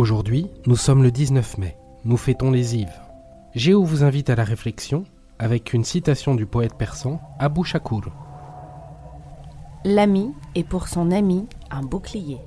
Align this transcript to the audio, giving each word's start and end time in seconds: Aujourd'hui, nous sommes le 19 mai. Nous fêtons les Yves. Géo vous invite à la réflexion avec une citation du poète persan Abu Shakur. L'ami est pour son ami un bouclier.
Aujourd'hui, 0.00 0.46
nous 0.64 0.76
sommes 0.76 1.02
le 1.02 1.10
19 1.10 1.58
mai. 1.58 1.76
Nous 2.06 2.16
fêtons 2.16 2.50
les 2.50 2.74
Yves. 2.74 2.98
Géo 3.54 3.84
vous 3.84 4.02
invite 4.02 4.30
à 4.30 4.34
la 4.34 4.44
réflexion 4.44 5.04
avec 5.38 5.74
une 5.74 5.84
citation 5.84 6.34
du 6.34 6.46
poète 6.46 6.72
persan 6.78 7.20
Abu 7.38 7.64
Shakur. 7.64 8.10
L'ami 9.84 10.32
est 10.54 10.64
pour 10.64 10.88
son 10.88 11.10
ami 11.10 11.46
un 11.70 11.82
bouclier. 11.82 12.38